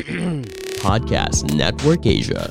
[0.80, 2.50] Podcast Network Asia.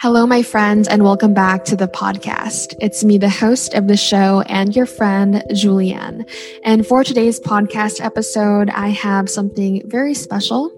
[0.00, 2.74] Hello, my friends, and welcome back to the podcast.
[2.80, 6.28] It's me, the host of the show, and your friend, Julianne.
[6.64, 10.68] And for today's podcast episode, I have something very special.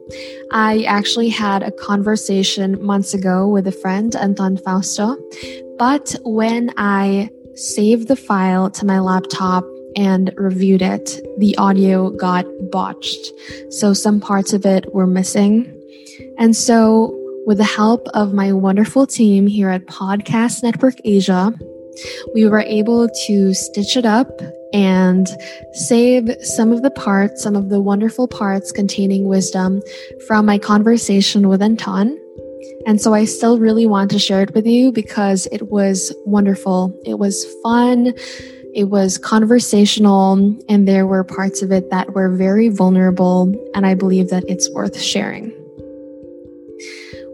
[0.52, 5.16] I actually had a conversation months ago with a friend, Anton Fausto.
[5.79, 9.65] But when I saved the file to my laptop
[9.96, 13.32] and reviewed it, the audio got botched.
[13.70, 15.76] So some parts of it were missing.
[16.38, 21.52] And so with the help of my wonderful team here at Podcast Network Asia,
[22.34, 24.40] we were able to stitch it up
[24.73, 25.28] and
[25.73, 29.82] save some of the parts, some of the wonderful parts containing wisdom
[30.26, 32.16] from my conversation with Anton.
[32.87, 36.98] And so I still really want to share it with you because it was wonderful.
[37.04, 38.15] It was fun.
[38.73, 43.52] It was conversational and there were parts of it that were very vulnerable.
[43.74, 45.52] And I believe that it's worth sharing.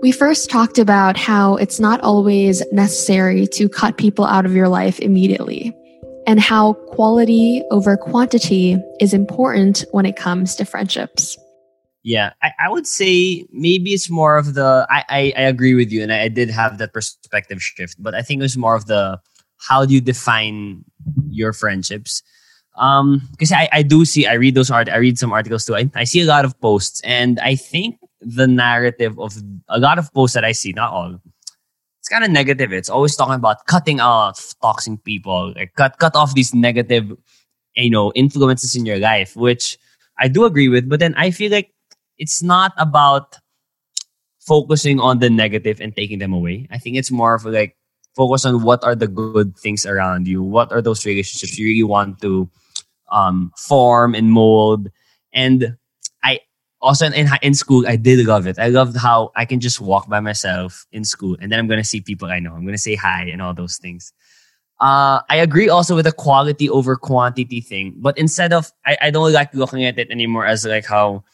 [0.01, 4.69] We first talked about how it's not always necessary to cut people out of your
[4.69, 5.75] life immediately
[6.27, 11.39] and how quality over quantity is important when it comes to friendships.
[12.03, 15.91] Yeah, I, I would say maybe it's more of the I, I, I agree with
[15.91, 18.77] you and I, I did have that perspective shift, but I think it was more
[18.77, 19.21] of the
[19.67, 20.84] how do you define
[21.28, 22.22] your friendships?
[22.77, 25.75] Um, because I, I do see I read those art I read some articles too.
[25.75, 29.37] I, I see a lot of posts and I think the narrative of
[29.69, 31.21] a lot of posts that I see, not all,
[32.06, 32.72] it's kind of negative.
[32.72, 37.12] It's always talking about cutting off toxic people, like cut cut off these negative,
[37.75, 39.78] you know, influences in your life, which
[40.19, 40.88] I do agree with.
[40.88, 41.72] But then I feel like
[42.19, 43.37] it's not about
[44.41, 46.69] focusing on the negative and taking them away.
[46.71, 47.77] I think it's more of like
[48.16, 51.82] focus on what are the good things around you, what are those relationships you really
[51.82, 52.49] want to
[53.12, 54.88] um, form and mold,
[55.32, 55.77] and
[56.25, 56.41] i
[56.81, 58.59] also in in school, I did love it.
[58.59, 61.84] I loved how I can just walk by myself in school, and then I'm gonna
[61.84, 62.54] see people I know.
[62.54, 64.12] I'm gonna say hi and all those things.
[64.78, 69.10] Uh, I agree also with the quality over quantity thing, but instead of I, I
[69.10, 71.25] don't like looking at it anymore as like how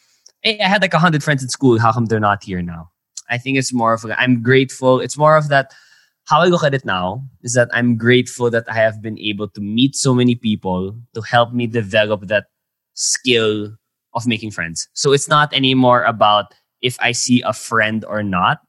[0.41, 1.79] hey, I had like hundred friends in school.
[1.79, 2.91] How come they're not here now?
[3.29, 4.99] I think it's more of I'm grateful.
[4.99, 5.73] It's more of that.
[6.25, 9.49] How I look at it now is that I'm grateful that I have been able
[9.49, 12.45] to meet so many people to help me develop that
[12.93, 13.75] skill
[14.15, 14.87] of making friends.
[14.93, 18.59] So it's not anymore about if I see a friend or not.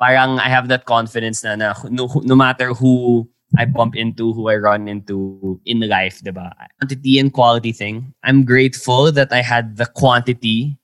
[0.00, 3.28] Parang I have that confidence na, na no, no matter who
[3.58, 6.52] I bump into, who I run into in life, diba?
[6.80, 8.14] Quantity and quality thing.
[8.24, 10.78] I'm grateful that I had the quantity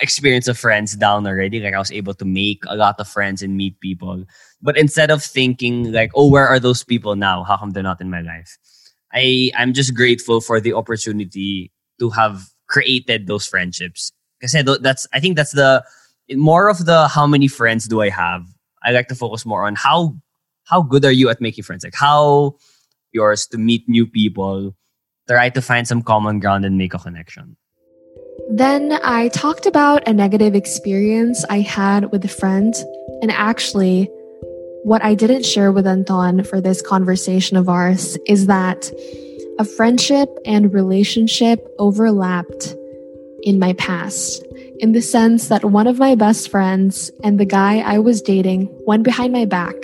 [0.00, 1.60] experience of friends down already.
[1.60, 4.24] Like I was able to make a lot of friends and meet people.
[4.60, 7.44] But instead of thinking like, oh, where are those people now?
[7.44, 8.58] How come they're not in my life?
[9.12, 14.12] I I'm just grateful for the opportunity to have created those friendships.
[14.40, 15.82] Kasi that's I think that's the
[16.36, 18.44] more of the how many friends do I have.
[18.82, 20.16] I like to focus more on how
[20.64, 21.82] how good are you at making friends?
[21.84, 22.56] Like how
[23.12, 24.76] yours to meet new people,
[25.26, 27.56] try to find some common ground and make a connection.
[28.50, 32.74] Then I talked about a negative experience I had with a friend.
[33.20, 34.08] And actually,
[34.84, 38.90] what I didn't share with Anton for this conversation of ours is that
[39.58, 42.74] a friendship and relationship overlapped
[43.42, 44.46] in my past,
[44.78, 48.68] in the sense that one of my best friends and the guy I was dating
[48.86, 49.74] went behind my back.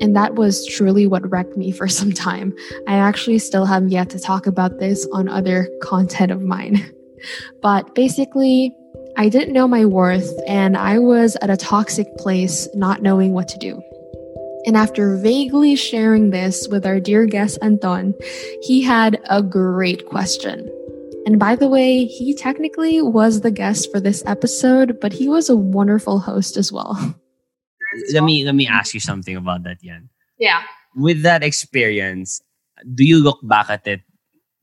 [0.00, 2.54] And that was truly what wrecked me for some time.
[2.88, 6.90] I actually still have yet to talk about this on other content of mine.
[7.62, 8.74] But basically,
[9.16, 13.48] I didn't know my worth and I was at a toxic place, not knowing what
[13.48, 13.82] to do.
[14.66, 18.14] And after vaguely sharing this with our dear guest Anton,
[18.62, 20.70] he had a great question.
[21.26, 25.48] And by the way, he technically was the guest for this episode, but he was
[25.48, 26.96] a wonderful host as well.
[28.12, 30.08] Let me let me ask you something about that, Yan.
[30.36, 30.62] Yeah.
[30.96, 32.42] With that experience,
[32.92, 34.00] do you look back at it?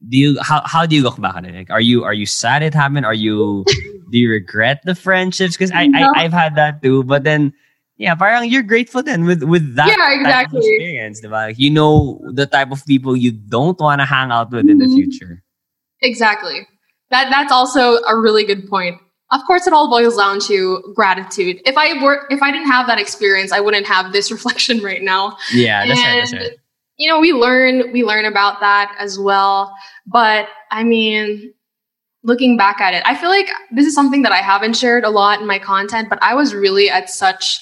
[0.10, 1.54] Do you how how do you look back at it?
[1.54, 3.06] Like, are you are you sad it happened?
[3.06, 3.66] Are you
[4.12, 5.56] do you regret the friendships?
[5.56, 6.12] Because I, no.
[6.14, 7.54] I I've had that too, but then
[7.98, 10.60] yeah, parang you're grateful then with with that Yeah, type of exactly.
[10.60, 11.32] experience, diba?
[11.54, 14.80] Like, you know the type of people you don't want to hang out with in
[14.80, 14.96] the Mhm.
[14.96, 15.44] future.
[16.02, 16.68] Exactly.
[17.12, 19.00] That that's also a really good point.
[19.32, 21.62] Of course, it all boils down to gratitude.
[21.66, 25.02] If I were, if I didn't have that experience, I wouldn't have this reflection right
[25.04, 25.38] now.
[25.54, 26.20] Yeah, that's right.
[26.20, 26.52] That's right.
[27.02, 29.74] You know, we learn we learn about that as well.
[30.06, 31.52] But I mean,
[32.22, 35.10] looking back at it, I feel like this is something that I haven't shared a
[35.10, 36.10] lot in my content.
[36.12, 37.60] But I was really at such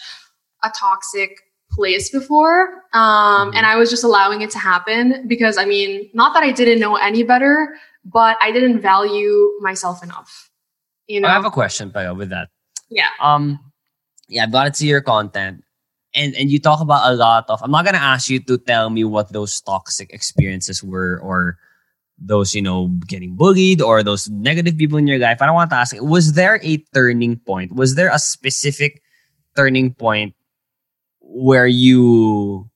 [0.62, 1.30] a toxic
[1.72, 3.56] place before, um, Mhm.
[3.56, 6.80] and I was just allowing it to happen because I mean, not that I didn't
[6.80, 10.50] know any better, but I didn't value myself enough.
[11.08, 12.50] You know, I have a question, Payo, with that.
[12.90, 13.08] yeah.
[13.22, 13.60] Um,
[14.28, 15.64] yeah, I've got to see your content,
[16.16, 17.62] and and you talk about a lot of.
[17.62, 21.58] I'm not gonna ask you to tell me what those toxic experiences were, or
[22.18, 25.42] those you know getting bullied, or those negative people in your life.
[25.42, 25.96] I don't want to ask.
[26.00, 27.74] Was there a turning point?
[27.74, 29.02] Was there a specific
[29.56, 30.36] turning point
[31.20, 32.70] where you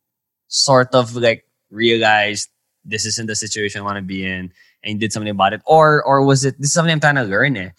[0.47, 2.49] sort of like realized
[2.85, 4.53] this isn't the situation I want to be in,
[4.83, 7.23] and did something about it, or or was it this is something I'm trying to
[7.23, 7.57] learn?
[7.57, 7.69] Eh?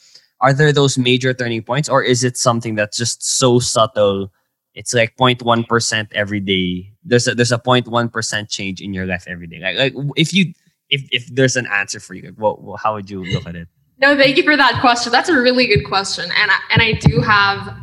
[0.45, 4.31] are there those major turning points or is it something that's just so subtle
[4.75, 9.47] it's like 0.1% every day there's a there's a 0.1% change in your life every
[9.47, 10.53] day like, like if you
[10.91, 13.57] if if there's an answer for you like, what, what how would you look at
[13.57, 13.69] it
[13.99, 15.13] No, thank you for that question.
[15.13, 17.77] That's a really good question, and I, and I do have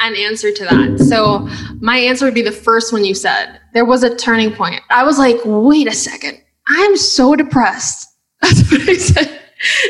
[0.00, 0.98] an answer to that.
[0.98, 1.48] So
[1.80, 3.60] my answer would be the first one you said.
[3.72, 4.80] There was a turning point.
[4.90, 8.08] I was like, wait a second, I'm so depressed.
[8.42, 9.28] That's what I said,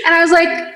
[0.04, 0.71] and I was like,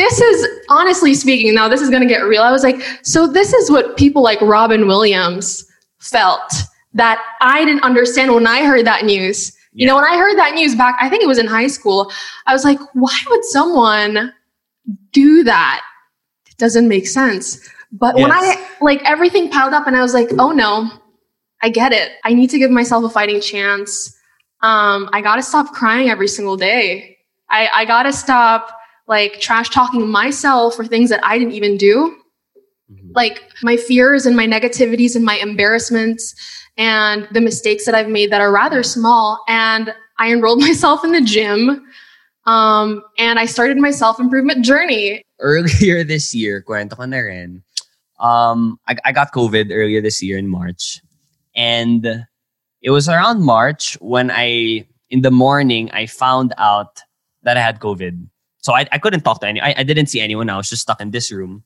[0.00, 1.54] this is honestly speaking.
[1.54, 2.42] Now this is going to get real.
[2.42, 5.66] I was like, so this is what people like Robin Williams
[5.98, 6.52] felt
[6.94, 9.54] that I didn't understand when I heard that news.
[9.72, 12.10] You know, when I heard that news back, I think it was in high school.
[12.46, 14.32] I was like, why would someone
[15.12, 15.82] do that?
[16.48, 17.60] It doesn't make sense.
[17.92, 20.90] But when I like everything piled up and I was like, oh no,
[21.62, 22.12] I get it.
[22.24, 24.16] I need to give myself a fighting chance.
[24.62, 27.18] Um, I gotta stop crying every single day.
[27.50, 28.79] I, I gotta stop
[29.10, 32.16] like trash talking myself for things that I didn't even do.
[33.12, 36.34] Like my fears and my negativities and my embarrassments
[36.78, 39.42] and the mistakes that I've made that are rather small.
[39.48, 41.84] And I enrolled myself in the gym.
[42.46, 45.22] Um, and I started my self improvement journey.
[45.40, 47.64] earlier this year kwento ko na rin
[48.20, 51.00] um I, I got covid earlier this year in march
[51.56, 52.04] and
[52.84, 57.00] it was around march when i in the morning i found out
[57.42, 58.28] that i had covid
[58.60, 60.82] so i, I couldn't talk to any I, I didn't see anyone i was just
[60.82, 61.64] stuck in this room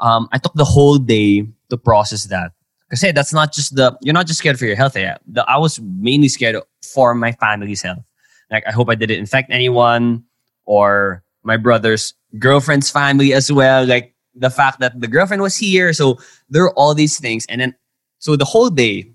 [0.00, 2.52] um i took the whole day to process that
[2.88, 5.14] because hey that's not just the you're not just scared for your health eh?
[5.26, 8.02] the, i was mainly scared for my family's health
[8.50, 10.24] like i hope i didn't infect anyone
[10.66, 13.86] or my brother's girlfriend's family as well.
[13.86, 15.92] Like the fact that the girlfriend was here.
[15.92, 17.46] So there are all these things.
[17.46, 17.74] And then,
[18.18, 19.12] so the whole day,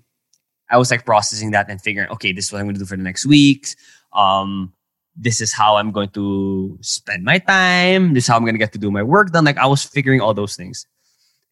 [0.70, 2.86] I was like processing that and figuring, okay, this is what I'm going to do
[2.86, 3.66] for the next week.
[4.12, 4.72] Um,
[5.16, 8.14] this is how I'm going to spend my time.
[8.14, 9.44] This is how I'm going to get to do my work done.
[9.44, 10.86] Like I was figuring all those things.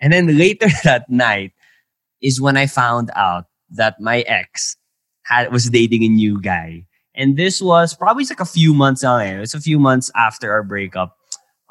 [0.01, 1.53] And then later that night
[2.23, 4.77] is when I found out that my ex
[5.25, 6.87] had was dating a new guy.
[7.15, 9.39] And this was probably like a few months on it.
[9.39, 11.17] was a few months after our breakup.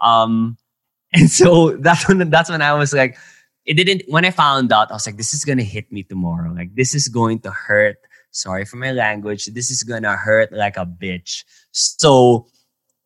[0.01, 0.57] Um,
[1.13, 3.17] and so that's when that's when I was like,
[3.65, 4.03] it didn't.
[4.07, 6.51] When I found out, I was like, this is gonna hit me tomorrow.
[6.53, 7.97] Like this is going to hurt.
[8.31, 9.47] Sorry for my language.
[9.47, 11.43] This is gonna hurt like a bitch.
[11.71, 12.47] So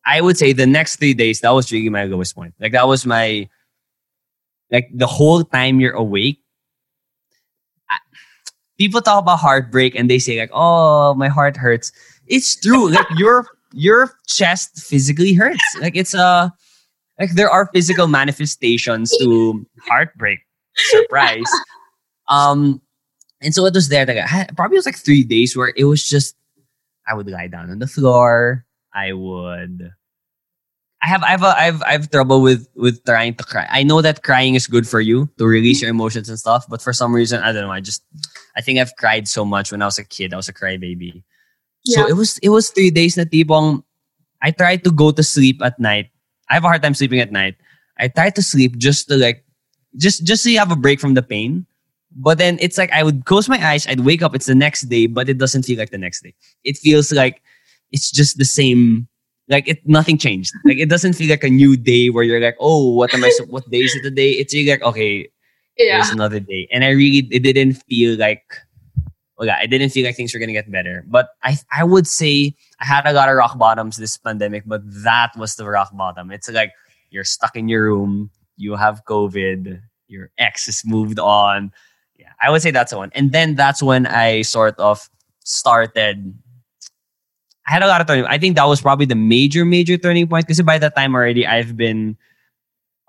[0.04, 2.54] I would say the next three days that was really my lowest point.
[2.60, 3.48] Like that was my
[4.70, 6.40] like the whole time you're awake.
[7.90, 7.98] I-
[8.78, 11.92] People talk about heartbreak and they say like, "Oh, my heart hurts."
[12.26, 12.90] It's true.
[12.90, 15.62] Like your your chest physically hurts.
[15.80, 16.52] Like it's a
[17.18, 20.40] like there are physical manifestations to heartbreak.
[20.74, 21.44] Surprise.
[22.28, 22.80] um,
[23.42, 24.06] and so it was there.
[24.06, 26.36] Like, probably was like three days where it was just
[27.06, 28.64] I would lie down on the floor.
[28.94, 29.92] I would.
[31.02, 33.66] I have I have a, I have I have trouble with with trying to cry.
[33.68, 36.80] I know that crying is good for you to release your emotions and stuff, but
[36.80, 37.72] for some reason I don't know.
[37.72, 38.04] I just
[38.56, 40.32] I think I've cried so much when I was a kid.
[40.32, 41.24] I was a crybaby.
[41.84, 43.82] So it was it was three days na tipong
[44.40, 46.10] I tried to go to sleep at night.
[46.48, 47.56] I have a hard time sleeping at night.
[47.98, 49.42] I tried to sleep just to like
[49.98, 51.66] just just so you have a break from the pain.
[52.16, 54.82] But then it's like I would close my eyes, I'd wake up, it's the next
[54.82, 56.34] day, but it doesn't feel like the next day.
[56.64, 57.42] It feels like
[57.90, 59.08] it's just the same.
[59.48, 60.52] Like it, nothing changed.
[60.64, 63.30] Like it doesn't feel like a new day where you're like, oh, what am I?
[63.48, 64.32] What day is it today?
[64.32, 65.28] It's really like, okay,
[65.78, 65.96] Yeah.
[65.98, 66.68] there's another day.
[66.72, 68.44] And I really, it didn't feel like,
[69.36, 71.04] well, yeah, I didn't feel like things were gonna get better.
[71.08, 74.82] But I, I would say I had a lot of rock bottoms this pandemic, but
[75.02, 76.30] that was the rock bottom.
[76.30, 76.72] It's like
[77.10, 81.72] you're stuck in your room, you have COVID, your ex has moved on,
[82.22, 83.10] yeah, I would say that's the one.
[83.14, 85.10] And then that's when I sort of
[85.44, 86.34] started.
[87.66, 88.26] I had a lot of turning.
[88.26, 90.46] I think that was probably the major, major turning point.
[90.46, 92.16] Because by that time already, I've been,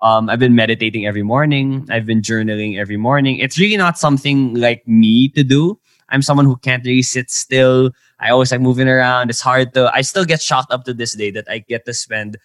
[0.02, 1.86] um, I've been meditating every morning.
[1.90, 3.38] I've been journaling every morning.
[3.38, 5.78] It's really not something like me to do.
[6.10, 7.90] I'm someone who can't really sit still.
[8.20, 9.30] I always like moving around.
[9.30, 9.90] It's hard to.
[9.94, 12.36] I still get shocked up to this day that I get to spend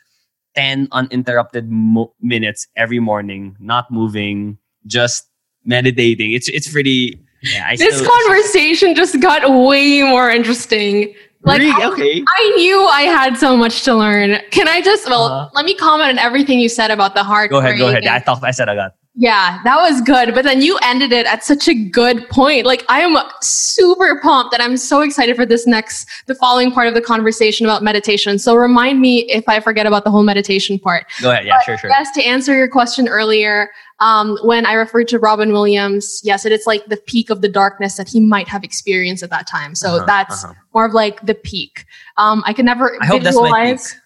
[0.56, 4.58] ten uninterrupted mo- minutes every morning, not moving,
[4.88, 5.29] just
[5.70, 6.34] meditating.
[6.34, 7.18] It's it's pretty.
[7.42, 11.14] Yeah, This still, conversation just got way more interesting.
[11.44, 11.72] Like Really?
[11.72, 12.22] I, Okay.
[12.38, 14.40] I knew I had so much to learn.
[14.52, 15.50] Can I just well Uh-huh.
[15.54, 17.50] let me comment on everything you said about the heart.
[17.50, 18.04] Go ahead, go ahead.
[18.04, 18.92] and- I thought I said I got.
[19.16, 20.34] Yeah, that was good.
[20.36, 22.66] But then you ended it at such a good point.
[22.66, 26.88] Like I am super pumped and I'm so excited for this next, the following part
[26.90, 28.38] of the conversation about meditation.
[28.38, 31.06] So remind me if I forget about the whole meditation part.
[31.22, 31.46] Go ahead.
[31.46, 31.90] Yeah, sure, sure.
[31.90, 36.52] Yes, to answer your question earlier, um, when I referred to Robin Williams, yes, it
[36.52, 39.76] is like the peak of the darkness that he might have experienced at that time.
[39.76, 40.54] So Uh-huh, that's uh-huh.
[40.74, 41.86] more of like the peak.
[42.18, 43.94] Um, I can never I hope that's my visualize.
[43.94, 44.02] peak.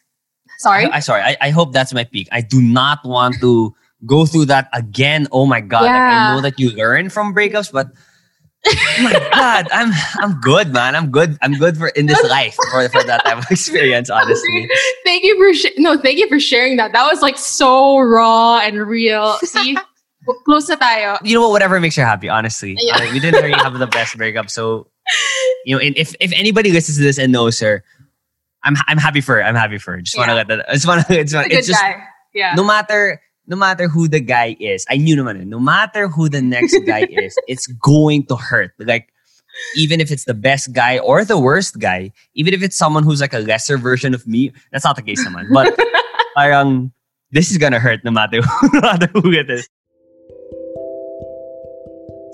[0.60, 0.86] Sorry.
[0.86, 1.22] I, I sorry.
[1.22, 2.28] I, I hope that's my peak.
[2.32, 3.74] I do not want to
[4.06, 5.28] go through that again.
[5.32, 5.84] Oh my god!
[5.84, 7.88] Like, I know that you learn from breakups, but
[8.66, 10.96] oh my god, I'm I'm good, man.
[10.96, 11.38] I'm good.
[11.42, 14.10] I'm good for in this life for, for that type of experience.
[14.10, 14.70] Honestly,
[15.06, 16.94] thank you for sh- no, thank you for sharing that.
[16.94, 19.38] That was like so raw and real.
[19.44, 19.78] See,
[20.46, 21.20] close na tayo.
[21.24, 21.52] you know what?
[21.52, 22.30] Whatever makes you happy.
[22.30, 22.98] Honestly, Yeah.
[22.98, 24.88] Uh, we didn't really have the best breakup, so
[25.66, 27.84] you know, and if if anybody listens to this and knows her,
[28.64, 29.44] I'm I'm happy for her.
[29.44, 30.02] I'm happy for her.
[30.02, 30.38] Just want to Yeah.
[30.38, 30.70] let that.
[30.70, 31.20] I just want to.
[31.20, 32.04] It's, it's good just guy.
[32.34, 32.56] Yeah.
[32.56, 36.30] no matter no matter who the guy is, I knew naman, eh, no matter who
[36.30, 38.72] the next guy is, it's going to hurt.
[38.80, 39.14] Like
[39.76, 43.22] even if it's the best guy or the worst guy, even if it's someone who's
[43.22, 45.48] like a lesser version of me, that's not the case naman.
[45.54, 45.78] But
[46.38, 46.92] parang
[47.32, 48.42] this is gonna hurt no matter
[48.74, 49.68] no matter who it is.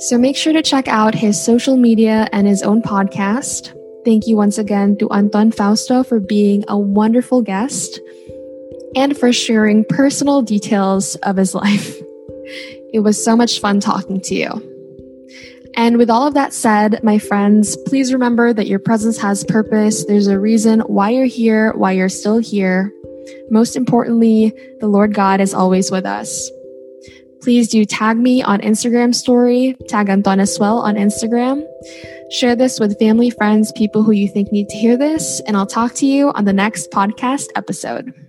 [0.08, 3.76] So make sure to check out his social media and his own podcast.
[4.06, 8.00] Thank you once again to Anton Fausto for being a wonderful guest
[8.96, 11.96] and for sharing personal details of his life.
[12.92, 14.70] It was so much fun talking to you.
[15.76, 20.06] And with all of that said, my friends, please remember that your presence has purpose.
[20.06, 22.92] There's a reason why you're here, why you're still here.
[23.52, 26.50] Most importantly, the Lord God is always with us.
[27.42, 31.64] Please do tag me on Instagram story, tag Anton as well on Instagram.
[32.32, 35.66] Share this with family, friends, people who you think need to hear this, and I'll
[35.66, 38.29] talk to you on the next podcast episode.